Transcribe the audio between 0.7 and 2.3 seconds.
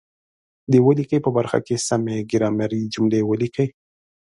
د ولیکئ په برخه کې سمې